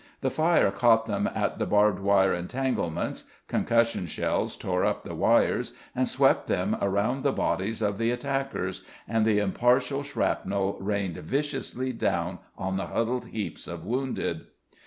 The 0.21 0.31
fire 0.31 0.71
caught 0.71 1.05
them 1.05 1.27
at 1.35 1.59
the 1.59 1.67
barbed 1.67 1.99
wire 1.99 2.33
entanglements, 2.33 3.25
concussion 3.47 4.07
shells 4.07 4.57
tore 4.57 4.83
up 4.83 5.03
the 5.03 5.13
wires 5.13 5.73
and 5.95 6.07
swept 6.07 6.47
them 6.47 6.75
around 6.81 7.21
the 7.21 7.31
bodies 7.31 7.83
of 7.83 7.99
the 7.99 8.09
attackers, 8.09 8.83
and 9.07 9.27
the 9.27 9.37
impartial 9.37 10.01
shrapnel 10.01 10.75
rained 10.79 11.17
viciously 11.17 11.93
down 11.93 12.39
on 12.57 12.77
the 12.77 12.87
huddled 12.87 13.25
heaps 13.27 13.67
of 13.67 13.85
wounded. 13.85 14.47